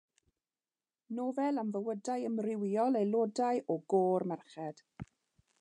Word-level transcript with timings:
Nofel 1.17 1.61
am 1.63 1.69
fywydau 1.75 2.25
amrywiol 2.31 2.99
aelodau 3.03 3.63
o 3.73 3.77
gôr 3.95 4.21
merched. 4.33 4.87